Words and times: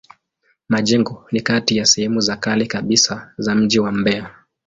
Majengo 0.69 1.25
ni 1.31 1.41
kati 1.41 1.77
ya 1.77 1.85
sehemu 1.85 2.21
za 2.21 2.35
kale 2.37 2.65
kabisa 2.65 3.33
za 3.37 3.55
mji 3.55 3.79
wa 3.79 3.91
Mbeya. 3.91 4.35